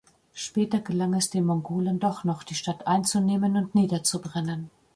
[0.33, 4.71] Später gelang es den Mongolen doch noch, die Stadt einzunehmen und niederzubrennen.